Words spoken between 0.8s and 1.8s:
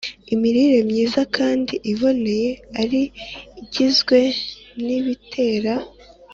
myiza kandi